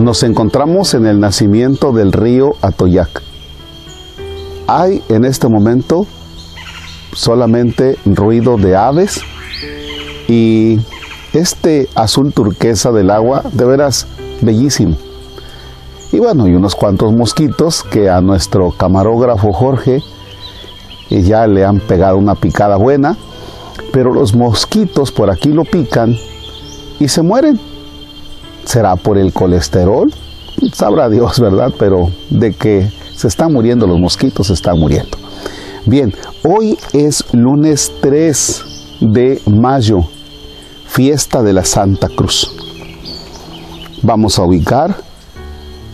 Nos 0.00 0.22
encontramos 0.22 0.94
en 0.94 1.04
el 1.04 1.20
nacimiento 1.20 1.92
del 1.92 2.12
río 2.12 2.54
Atoyac. 2.62 3.22
Hay 4.66 5.02
en 5.10 5.26
este 5.26 5.46
momento 5.46 6.06
solamente 7.12 7.98
ruido 8.06 8.56
de 8.56 8.76
aves 8.76 9.20
y 10.26 10.80
este 11.34 11.86
azul 11.94 12.32
turquesa 12.32 12.92
del 12.92 13.10
agua, 13.10 13.42
de 13.52 13.66
veras 13.66 14.06
bellísimo. 14.40 14.96
Y 16.12 16.18
bueno, 16.18 16.48
y 16.48 16.54
unos 16.54 16.74
cuantos 16.74 17.12
mosquitos 17.12 17.82
que 17.82 18.08
a 18.08 18.22
nuestro 18.22 18.70
camarógrafo 18.70 19.52
Jorge 19.52 20.02
ya 21.10 21.46
le 21.46 21.62
han 21.62 21.78
pegado 21.78 22.16
una 22.16 22.36
picada 22.36 22.76
buena, 22.76 23.18
pero 23.92 24.14
los 24.14 24.34
mosquitos 24.34 25.12
por 25.12 25.28
aquí 25.28 25.50
lo 25.50 25.64
pican 25.64 26.16
y 26.98 27.08
se 27.08 27.20
mueren. 27.20 27.69
¿Será 28.64 28.96
por 28.96 29.18
el 29.18 29.32
colesterol? 29.32 30.12
Sabrá 30.72 31.08
Dios, 31.08 31.40
¿verdad? 31.40 31.72
Pero 31.78 32.10
de 32.28 32.52
que 32.52 32.90
se 33.14 33.28
están 33.28 33.52
muriendo 33.52 33.86
los 33.86 33.98
mosquitos, 33.98 34.48
se 34.48 34.54
están 34.54 34.78
muriendo. 34.78 35.18
Bien, 35.86 36.14
hoy 36.44 36.78
es 36.92 37.24
lunes 37.32 37.92
3 38.00 38.64
de 39.00 39.40
mayo, 39.46 40.00
fiesta 40.86 41.42
de 41.42 41.52
la 41.52 41.64
Santa 41.64 42.08
Cruz. 42.08 42.54
Vamos 44.02 44.38
a 44.38 44.44
ubicar 44.44 44.96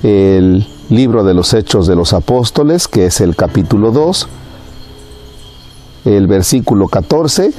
el 0.02 0.66
libro 0.90 1.24
de 1.24 1.34
los 1.34 1.54
Hechos 1.54 1.86
de 1.86 1.96
los 1.96 2.12
Apóstoles, 2.12 2.88
que 2.88 3.06
es 3.06 3.20
el 3.20 3.34
capítulo 3.34 3.90
2, 3.90 4.28
el 6.04 6.26
versículo 6.26 6.88
14, 6.88 7.52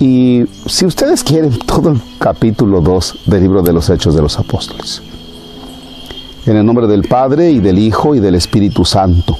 y 0.00 0.44
si 0.66 0.86
ustedes 0.86 1.22
quieren, 1.22 1.58
todo 1.58 1.90
el 1.90 2.00
capítulo 2.18 2.80
2 2.80 3.20
del 3.26 3.42
libro 3.42 3.62
de 3.62 3.72
los 3.72 3.88
Hechos 3.90 4.14
de 4.14 4.22
los 4.22 4.38
Apóstoles. 4.38 5.02
En 6.46 6.56
el 6.56 6.66
nombre 6.66 6.86
del 6.86 7.02
Padre 7.02 7.50
y 7.50 7.60
del 7.60 7.78
Hijo 7.78 8.14
y 8.14 8.20
del 8.20 8.34
Espíritu 8.34 8.84
Santo. 8.84 9.38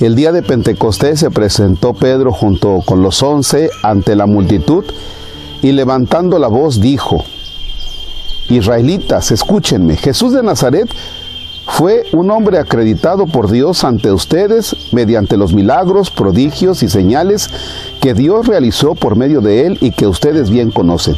El 0.00 0.16
día 0.16 0.32
de 0.32 0.42
Pentecostés 0.42 1.20
se 1.20 1.30
presentó 1.30 1.94
Pedro 1.94 2.32
junto 2.32 2.80
con 2.84 3.02
los 3.02 3.22
once 3.22 3.70
ante 3.84 4.16
la 4.16 4.26
multitud 4.26 4.84
y 5.62 5.70
levantando 5.72 6.40
la 6.40 6.48
voz 6.48 6.80
dijo, 6.80 7.24
Israelitas, 8.48 9.30
escúchenme, 9.30 9.96
Jesús 9.96 10.32
de 10.32 10.42
Nazaret 10.42 10.88
fue 11.66 12.04
un 12.12 12.30
hombre 12.30 12.58
acreditado 12.58 13.26
por 13.26 13.50
Dios 13.50 13.84
ante 13.84 14.12
ustedes 14.12 14.92
mediante 14.92 15.36
los 15.36 15.54
milagros, 15.54 16.10
prodigios 16.10 16.82
y 16.82 16.88
señales 16.88 17.48
que 18.00 18.14
Dios 18.14 18.46
realizó 18.46 18.94
por 18.94 19.16
medio 19.16 19.40
de 19.40 19.66
él 19.66 19.78
y 19.80 19.92
que 19.92 20.06
ustedes 20.06 20.50
bien 20.50 20.70
conocen. 20.70 21.16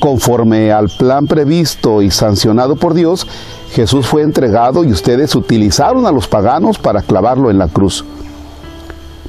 Conforme 0.00 0.72
al 0.72 0.88
plan 0.88 1.26
previsto 1.26 2.02
y 2.02 2.10
sancionado 2.10 2.76
por 2.76 2.94
Dios, 2.94 3.26
Jesús 3.72 4.06
fue 4.06 4.22
entregado 4.22 4.84
y 4.84 4.92
ustedes 4.92 5.34
utilizaron 5.34 6.06
a 6.06 6.12
los 6.12 6.28
paganos 6.28 6.78
para 6.78 7.02
clavarlo 7.02 7.50
en 7.50 7.58
la 7.58 7.68
cruz. 7.68 8.04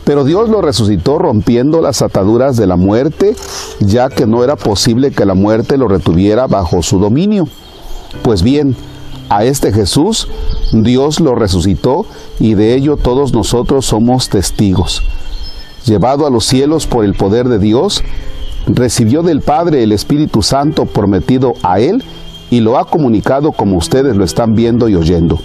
Pero 0.03 0.23
Dios 0.23 0.49
lo 0.49 0.61
resucitó 0.61 1.17
rompiendo 1.17 1.81
las 1.81 2.01
ataduras 2.01 2.55
de 2.55 2.65
la 2.65 2.77
muerte, 2.77 3.35
ya 3.79 4.09
que 4.09 4.25
no 4.25 4.43
era 4.43 4.55
posible 4.55 5.11
que 5.11 5.25
la 5.25 5.33
muerte 5.33 5.77
lo 5.77 5.87
retuviera 5.87 6.47
bajo 6.47 6.81
su 6.81 6.97
dominio. 6.97 7.45
Pues 8.21 8.41
bien, 8.41 8.75
a 9.29 9.43
este 9.43 9.71
Jesús 9.73 10.27
Dios 10.71 11.19
lo 11.19 11.35
resucitó 11.35 12.05
y 12.39 12.53
de 12.53 12.75
ello 12.75 12.97
todos 12.97 13.33
nosotros 13.33 13.85
somos 13.85 14.29
testigos. 14.29 15.03
Llevado 15.85 16.27
a 16.27 16.29
los 16.29 16.45
cielos 16.45 16.87
por 16.87 17.05
el 17.05 17.13
poder 17.13 17.47
de 17.47 17.59
Dios, 17.59 18.03
recibió 18.67 19.23
del 19.23 19.41
Padre 19.41 19.83
el 19.83 19.93
Espíritu 19.93 20.41
Santo 20.41 20.85
prometido 20.85 21.53
a 21.63 21.79
él 21.79 22.03
y 22.51 22.59
lo 22.59 22.77
ha 22.77 22.85
comunicado 22.85 23.51
como 23.51 23.77
ustedes 23.77 24.15
lo 24.15 24.23
están 24.23 24.55
viendo 24.55 24.89
y 24.89 24.95
oyendo. 24.95 25.39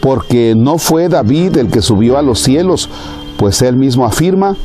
Porque 0.00 0.54
no 0.56 0.78
fue 0.78 1.08
David 1.08 1.56
el 1.56 1.68
que 1.68 1.82
subió 1.82 2.18
a 2.18 2.22
los 2.22 2.40
cielos, 2.40 2.88
pues 3.36 3.62
él 3.62 3.76
mismo 3.76 4.04
afirma, 4.04 4.56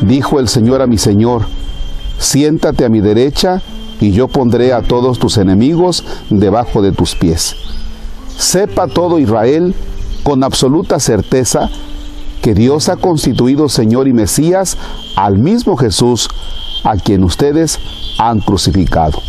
dijo 0.00 0.38
el 0.38 0.48
Señor 0.48 0.82
a 0.82 0.86
mi 0.86 0.98
Señor, 0.98 1.46
siéntate 2.18 2.84
a 2.84 2.88
mi 2.88 3.00
derecha 3.00 3.62
y 4.00 4.12
yo 4.12 4.28
pondré 4.28 4.72
a 4.72 4.82
todos 4.82 5.18
tus 5.18 5.36
enemigos 5.38 6.04
debajo 6.30 6.82
de 6.82 6.92
tus 6.92 7.14
pies. 7.14 7.54
Sepa 8.36 8.86
todo 8.86 9.18
Israel 9.18 9.74
con 10.22 10.44
absoluta 10.44 11.00
certeza 11.00 11.68
que 12.42 12.54
Dios 12.54 12.88
ha 12.88 12.96
constituido 12.96 13.68
Señor 13.68 14.08
y 14.08 14.12
Mesías 14.12 14.76
al 15.16 15.38
mismo 15.38 15.76
Jesús 15.76 16.28
a 16.84 16.96
quien 16.96 17.24
ustedes 17.24 17.78
han 18.18 18.40
crucificado. 18.40 19.20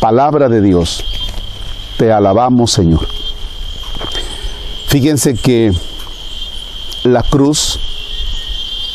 Palabra 0.00 0.48
de 0.48 0.60
Dios. 0.60 1.04
Te 1.98 2.12
alabamos, 2.12 2.72
Señor. 2.72 3.06
Fíjense 4.88 5.34
que 5.34 5.72
la 7.04 7.22
cruz 7.22 7.78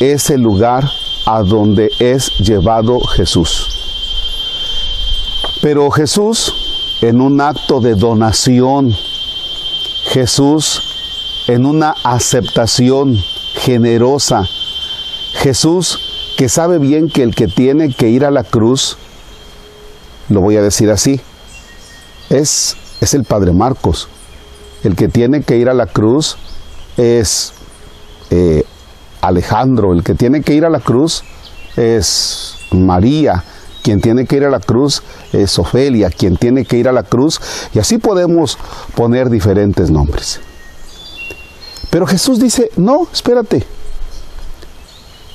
es 0.00 0.30
el 0.30 0.42
lugar 0.42 0.88
a 1.26 1.42
donde 1.42 1.90
es 1.98 2.30
llevado 2.38 3.00
Jesús. 3.00 3.71
Pero 5.62 5.92
Jesús, 5.92 6.98
en 7.02 7.20
un 7.20 7.40
acto 7.40 7.80
de 7.80 7.94
donación, 7.94 8.92
Jesús, 10.06 11.44
en 11.46 11.66
una 11.66 11.94
aceptación 12.02 13.16
generosa, 13.54 14.42
Jesús, 15.34 16.34
que 16.36 16.48
sabe 16.48 16.78
bien 16.78 17.08
que 17.08 17.22
el 17.22 17.36
que 17.36 17.46
tiene 17.46 17.94
que 17.94 18.08
ir 18.08 18.24
a 18.24 18.32
la 18.32 18.42
cruz, 18.42 18.98
lo 20.28 20.40
voy 20.40 20.56
a 20.56 20.62
decir 20.62 20.90
así, 20.90 21.20
es, 22.28 22.76
es 23.00 23.14
el 23.14 23.22
Padre 23.22 23.52
Marcos. 23.52 24.08
El 24.82 24.96
que 24.96 25.06
tiene 25.06 25.42
que 25.42 25.58
ir 25.58 25.68
a 25.68 25.74
la 25.74 25.86
cruz 25.86 26.36
es 26.96 27.52
eh, 28.30 28.64
Alejandro, 29.20 29.92
el 29.92 30.02
que 30.02 30.14
tiene 30.14 30.42
que 30.42 30.54
ir 30.54 30.64
a 30.64 30.70
la 30.70 30.80
cruz 30.80 31.22
es 31.76 32.56
María, 32.72 33.44
quien 33.82 34.00
tiene 34.00 34.26
que 34.26 34.36
ir 34.36 34.44
a 34.44 34.50
la 34.50 34.60
cruz 34.60 35.02
es 35.32 35.58
Ofelia, 35.58 36.10
quien 36.10 36.36
tiene 36.36 36.64
que 36.64 36.76
ir 36.78 36.88
a 36.88 36.92
la 36.92 37.02
cruz, 37.02 37.40
y 37.74 37.78
así 37.78 37.98
podemos 37.98 38.58
poner 38.94 39.28
diferentes 39.28 39.90
nombres. 39.90 40.40
Pero 41.90 42.06
Jesús 42.06 42.40
dice, 42.40 42.70
no, 42.76 43.06
espérate. 43.12 43.66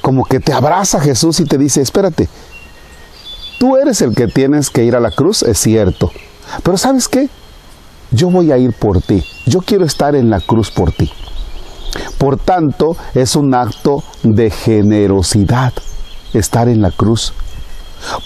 Como 0.02 0.24
que 0.24 0.40
te 0.40 0.54
abraza 0.54 1.00
Jesús 1.00 1.40
y 1.40 1.46
te 1.46 1.58
dice, 1.58 1.82
espérate, 1.82 2.30
tú 3.60 3.78
eres 3.78 4.02
el 4.02 4.16
que 4.16 4.28
tienes 4.28 4.70
que 4.70 4.84
ir 4.84 4.96
a 4.96 5.00
la 5.00 5.12
cruz, 5.12 5.44
es 5.44 5.60
cierto. 5.60 6.12
Pero 6.64 6.78
¿sabes 6.78 7.08
qué? 7.08 7.30
Yo 8.12 8.30
voy 8.30 8.52
a 8.52 8.58
ir 8.58 8.74
por 8.74 9.02
ti. 9.02 9.24
Yo 9.46 9.60
quiero 9.60 9.86
estar 9.86 10.16
en 10.16 10.30
la 10.30 10.40
cruz 10.40 10.72
por 10.72 10.92
ti. 10.92 11.12
Por 12.18 12.38
tanto, 12.38 12.96
es 13.14 13.36
un 13.36 13.54
acto 13.54 14.04
de 14.24 14.50
generosidad 14.50 15.74
estar 16.34 16.70
en 16.70 16.82
la 16.82 16.92
cruz. 16.92 17.34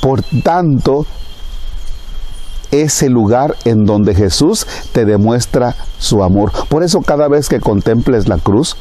Por 0.01 0.21
tanto, 0.43 1.05
es 2.71 3.03
el 3.03 3.11
lugar 3.11 3.55
en 3.65 3.85
donde 3.85 4.15
Jesús 4.15 4.65
te 4.93 5.05
demuestra 5.05 5.75
su 5.99 6.23
amor. 6.23 6.51
Por 6.69 6.83
eso 6.83 7.01
cada 7.01 7.27
vez 7.27 7.49
que 7.49 7.59
contemples 7.59 8.27
la 8.27 8.37
cruz, 8.37 8.77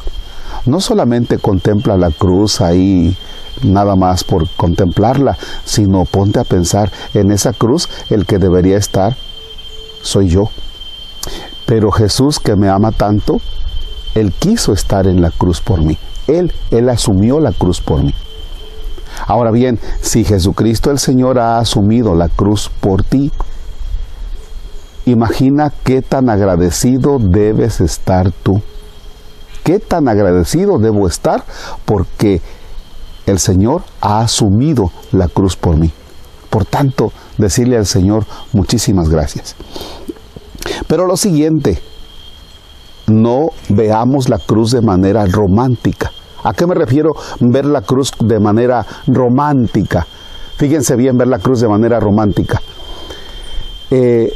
no 0.67 0.81
solamente 0.81 1.39
contempla 1.39 1.97
la 1.97 2.11
cruz 2.11 2.61
ahí 2.61 3.17
nada 3.63 3.97
más 3.97 4.25
por 4.25 4.49
contemplarla, 4.57 5.37
sino 5.65 6.05
ponte 6.05 6.39
a 6.39 6.45
pensar 6.45 6.91
en 7.15 7.31
esa 7.31 7.53
cruz, 7.53 7.89
el 8.09 8.27
que 8.27 8.39
debería 8.39 8.77
estar 8.77 9.17
soy 10.03 10.29
yo. 10.29 10.51
Pero 11.67 11.91
Jesús 11.91 12.39
que 12.39 12.57
me 12.57 12.69
ama 12.69 12.93
tanto, 12.93 13.41
él 14.15 14.33
quiso 14.33 14.73
estar 14.73 15.07
en 15.07 15.21
la 15.21 15.31
cruz 15.31 15.61
por 15.61 15.83
mí. 15.83 15.99
Él, 16.27 16.53
Él 16.71 16.89
asumió 16.89 17.41
la 17.41 17.53
cruz 17.53 17.81
por 17.81 18.03
mí. 18.03 18.15
Ahora 19.27 19.51
bien, 19.51 19.79
si 20.01 20.25
Jesucristo 20.25 20.91
el 20.91 20.99
Señor 20.99 21.39
ha 21.39 21.59
asumido 21.59 22.15
la 22.15 22.29
cruz 22.29 22.71
por 22.81 23.03
ti, 23.05 23.33
imagina 25.07 25.73
qué 25.85 26.03
tan 26.03 26.29
agradecido 26.29 27.19
debes 27.19 27.81
estar 27.81 28.33
tú. 28.33 28.63
Qué 29.65 29.79
tan 29.79 30.09
agradecido 30.09 30.79
debo 30.79 31.07
estar 31.07 31.45
porque 31.85 32.41
el 33.27 33.39
Señor 33.39 33.83
ha 34.01 34.21
asumido 34.21 34.91
la 35.13 35.29
cruz 35.29 35.57
por 35.57 35.77
mí. 35.77 35.93
Por 36.49 36.65
tanto, 36.65 37.13
decirle 37.39 37.77
al 37.77 37.87
Señor 37.87 38.27
muchísimas 38.53 39.09
gracias. 39.09 39.55
Pero 40.89 41.07
lo 41.07 41.17
siguiente, 41.17 41.81
no 43.07 43.51
veamos 43.69 44.29
la 44.29 44.39
cruz 44.39 44.73
de 44.73 44.81
manera 44.81 45.27
romántica. 45.27 46.11
¿A 46.43 46.53
qué 46.53 46.67
me 46.67 46.75
refiero 46.75 47.11
ver 47.41 47.67
la 47.67 47.83
cruz 47.83 48.13
de 48.19 48.41
manera 48.41 48.85
romántica? 49.07 50.07
Fíjense 50.57 50.97
bien 50.97 51.17
ver 51.17 51.29
la 51.29 51.39
cruz 51.39 51.61
de 51.61 51.69
manera 51.69 52.01
romántica. 52.01 52.61
Eh, 53.91 54.33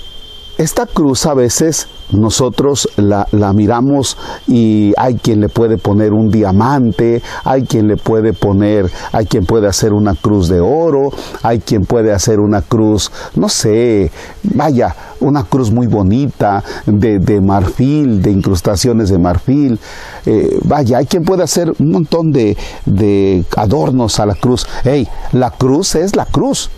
esta 0.59 0.87
cruz 0.87 1.27
a 1.27 1.35
veces 1.35 1.89
nosotros 2.11 2.89
la, 2.97 3.27
miramos 3.53 4.17
y 4.47 4.93
hay 4.97 5.17
quien 5.17 5.41
le 5.41 5.49
puede 5.49 5.79
poner 5.79 6.13
un 6.13 6.31
diamante, 6.31 7.23
hay 7.45 7.65
quien 7.65 7.89
le 7.89 7.97
puede 7.97 8.33
poner, 8.33 8.91
hay 9.13 9.27
quien 9.27 9.47
puede 9.47 9.69
hacer 9.69 9.93
una 9.93 10.15
cruz 10.15 10.49
de 10.49 10.61
oro, 10.61 11.11
hay 11.43 11.61
quien 11.61 11.85
puede 11.85 12.13
hacer 12.13 12.41
una 12.41 12.63
cruz, 12.63 13.11
no 13.37 13.49
sé, 13.49 14.11
vaya, 14.43 14.95
una 15.21 15.45
cruz 15.45 15.71
muy 15.71 15.87
bonita 15.87 16.63
de, 16.87 17.41
marfil, 17.41 18.23
de 18.23 18.31
incrustaciones 18.31 19.09
de 19.09 19.19
marfil, 19.19 19.79
eh, 20.27 20.59
vaya, 20.65 20.99
hay 20.99 21.07
quien 21.07 21.25
puede 21.25 21.43
hacer 21.43 21.73
un 21.79 21.91
montón 21.91 22.33
de, 22.33 22.57
de 22.87 23.45
adornos 23.57 24.21
a 24.21 24.27
la 24.27 24.35
cruz. 24.35 24.67
Hey, 24.85 25.09
la 25.33 25.51
cruz 25.51 25.95
es 25.95 26.17
la 26.17 26.27
cruz. 26.27 26.71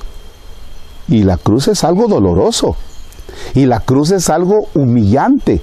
Y 1.08 1.22
la 1.22 1.37
cruz 1.37 1.69
es 1.69 1.84
algo 1.84 2.08
doloroso. 2.08 2.76
Y 3.56 3.64
la 3.64 3.81
cruz 3.81 4.11
es 4.11 4.29
algo 4.29 4.69
humillante. 4.75 5.62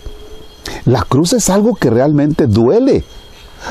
La 0.86 1.04
cruz 1.04 1.34
es 1.34 1.50
algo 1.52 1.76
que 1.76 1.92
realmente 1.92 2.48
duele. 2.48 3.04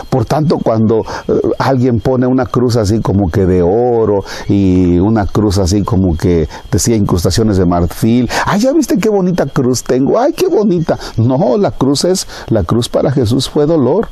Por 0.09 0.25
tanto, 0.25 0.59
cuando 0.59 1.01
eh, 1.01 1.33
alguien 1.59 1.99
pone 1.99 2.27
una 2.29 2.47
cruz 2.47 2.77
así 2.77 3.01
como 3.01 3.31
que 3.31 3.47
de 3.47 3.63
oro 3.63 4.25
y 4.49 4.99
una 5.01 5.27
cruz 5.27 5.59
así 5.59 5.83
como 5.83 6.17
que 6.17 6.49
decía 6.71 6.95
incrustaciones 6.95 7.59
de 7.59 7.67
marfil, 7.67 8.31
ay, 8.47 8.61
ya 8.61 8.73
viste 8.73 8.97
qué 8.97 9.09
bonita 9.09 9.45
cruz 9.47 9.83
tengo, 9.83 10.19
ay, 10.19 10.33
qué 10.35 10.47
bonita. 10.47 10.99
No, 11.17 11.59
la 11.59 11.73
cruz 11.73 12.05
es, 12.05 12.29
la 12.49 12.63
cruz 12.63 12.89
para 12.89 13.11
Jesús 13.11 13.51
fue 13.51 13.67
dolor, 13.67 14.09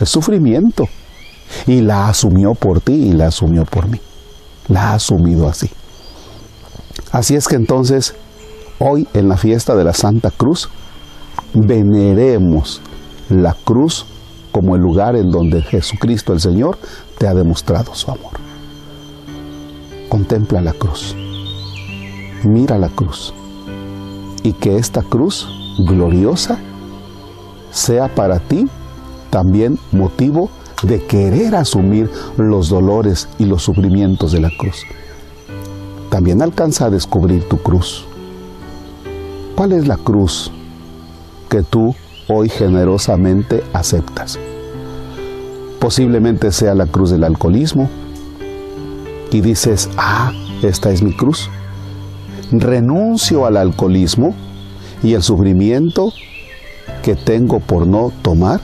es 0.00 0.08
sufrimiento. 0.08 0.88
Y 1.68 1.82
la 1.82 2.08
asumió 2.08 2.54
por 2.54 2.80
ti 2.80 2.94
y 2.94 3.12
la 3.12 3.28
asumió 3.28 3.64
por 3.64 3.88
mí. 3.88 4.00
La 4.66 4.90
ha 4.90 4.94
asumido 4.94 5.48
así. 5.48 5.70
Así 7.12 7.36
es 7.36 7.46
que 7.46 7.54
entonces 7.54 8.14
Hoy 8.78 9.06
en 9.14 9.28
la 9.28 9.36
fiesta 9.36 9.74
de 9.74 9.84
la 9.84 9.92
Santa 9.92 10.30
Cruz, 10.30 10.68
veneremos 11.54 12.80
la 13.28 13.54
cruz 13.64 14.06
como 14.50 14.76
el 14.76 14.82
lugar 14.82 15.16
en 15.16 15.30
donde 15.30 15.62
Jesucristo 15.62 16.32
el 16.32 16.40
Señor 16.40 16.78
te 17.18 17.26
ha 17.26 17.34
demostrado 17.34 17.94
su 17.94 18.10
amor. 18.10 18.32
Contempla 20.08 20.60
la 20.60 20.72
cruz, 20.72 21.14
mira 22.44 22.78
la 22.78 22.88
cruz 22.88 23.32
y 24.42 24.52
que 24.52 24.76
esta 24.76 25.02
cruz 25.02 25.48
gloriosa 25.86 26.58
sea 27.70 28.14
para 28.14 28.40
ti 28.40 28.66
también 29.30 29.78
motivo 29.92 30.50
de 30.82 31.06
querer 31.06 31.54
asumir 31.54 32.10
los 32.36 32.68
dolores 32.68 33.28
y 33.38 33.46
los 33.46 33.62
sufrimientos 33.62 34.32
de 34.32 34.40
la 34.40 34.50
cruz. 34.58 34.82
También 36.10 36.42
alcanza 36.42 36.86
a 36.86 36.90
descubrir 36.90 37.48
tu 37.48 37.56
cruz 37.58 38.06
¿Cuál 39.54 39.72
es 39.72 39.86
la 39.86 39.98
cruz 39.98 40.50
que 41.50 41.62
tú 41.62 41.94
hoy 42.26 42.48
generosamente 42.48 43.62
aceptas? 43.74 44.38
Posiblemente 45.78 46.52
sea 46.52 46.74
la 46.74 46.86
cruz 46.86 47.10
del 47.10 47.22
alcoholismo 47.22 47.90
y 49.30 49.40
dices, 49.42 49.90
ah, 49.98 50.32
esta 50.62 50.90
es 50.90 51.02
mi 51.02 51.14
cruz. 51.14 51.50
Renuncio 52.50 53.44
al 53.44 53.58
alcoholismo 53.58 54.34
y 55.02 55.14
el 55.14 55.22
sufrimiento 55.22 56.12
que 57.02 57.14
tengo 57.14 57.60
por 57.60 57.86
no 57.86 58.10
tomar, 58.22 58.60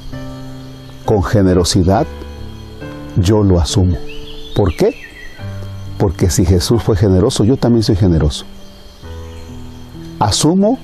con 1.04 1.22
generosidad, 1.22 2.06
yo 3.16 3.42
lo 3.42 3.60
asumo. 3.60 3.96
¿Por 4.56 4.74
qué? 4.74 4.94
Porque 5.98 6.30
si 6.30 6.46
Jesús 6.46 6.82
fue 6.82 6.96
generoso, 6.96 7.44
yo 7.44 7.56
también 7.58 7.82
soy 7.82 7.96
generoso 7.96 8.46
asumo 10.18 10.78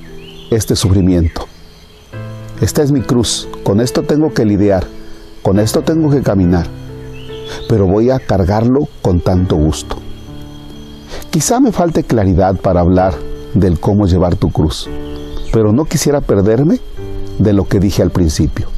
este 0.50 0.76
sufrimiento. 0.76 1.46
Esta 2.60 2.82
es 2.82 2.92
mi 2.92 3.00
cruz, 3.00 3.48
con 3.64 3.80
esto 3.80 4.02
tengo 4.02 4.32
que 4.32 4.44
lidiar, 4.44 4.86
con 5.42 5.58
esto 5.58 5.82
tengo 5.82 6.10
que 6.10 6.22
caminar, 6.22 6.66
pero 7.68 7.86
voy 7.86 8.10
a 8.10 8.20
cargarlo 8.20 8.88
con 9.02 9.20
tanto 9.20 9.56
gusto. 9.56 9.96
Quizá 11.30 11.58
me 11.58 11.72
falte 11.72 12.04
claridad 12.04 12.56
para 12.56 12.80
hablar 12.80 13.14
del 13.54 13.80
cómo 13.80 14.06
llevar 14.06 14.36
tu 14.36 14.50
cruz, 14.50 14.88
pero 15.52 15.72
no 15.72 15.84
quisiera 15.84 16.20
perderme 16.20 16.80
de 17.38 17.52
lo 17.52 17.64
que 17.64 17.80
dije 17.80 18.02
al 18.02 18.10
principio. 18.10 18.68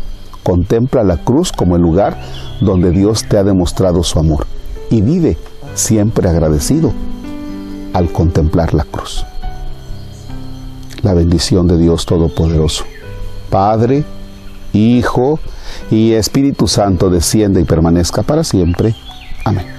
Contempla 0.43 1.05
la 1.05 1.19
cruz 1.19 1.53
como 1.53 1.77
el 1.77 1.83
lugar 1.83 2.19
donde 2.61 2.93
Dios 2.93 3.25
te 3.29 3.37
ha 3.37 3.45
demostrado 3.45 4.03
su 4.03 4.19
amor 4.19 4.47
y 4.89 5.03
vive 5.03 5.37
siempre 5.75 6.29
agradecido 6.29 6.93
al 7.93 8.11
contemplar 8.11 8.73
la 8.73 8.85
cruz 8.85 9.27
la 11.07 11.15
bendición 11.15 11.69
de 11.69 11.79
Dios 11.79 12.05
Todopoderoso. 12.05 12.85
Padre, 13.49 14.05
Hijo 14.73 15.39
y 15.91 16.13
Espíritu 16.13 16.67
Santo 16.67 17.11
descienda 17.11 17.61
y 17.61 17.65
permanezca 17.65 18.23
para 18.23 18.43
siempre. 18.43 18.95
Amén. 19.45 19.76